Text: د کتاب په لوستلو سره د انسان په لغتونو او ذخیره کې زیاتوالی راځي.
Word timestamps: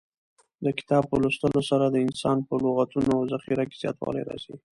د 0.65 0.67
کتاب 0.77 1.03
په 1.09 1.15
لوستلو 1.23 1.61
سره 1.69 1.85
د 1.89 1.97
انسان 2.07 2.37
په 2.47 2.53
لغتونو 2.63 3.09
او 3.17 3.23
ذخیره 3.33 3.63
کې 3.69 3.79
زیاتوالی 3.83 4.23
راځي. 4.29 4.55